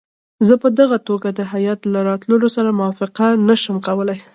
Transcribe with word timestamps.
زه 0.47 0.53
په 0.63 0.69
دغه 0.79 0.97
توګه 1.07 1.27
د 1.33 1.39
هیات 1.53 1.79
له 1.93 1.99
راتلو 2.09 2.47
سره 2.55 2.77
موافقه 2.79 3.25
نه 3.47 3.55
شم 3.63 3.77
کولای. 3.87 4.19